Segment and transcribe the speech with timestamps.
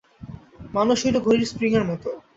[0.73, 2.03] মানুষ হইল ঘড়ির স্প্রিং-এর মত।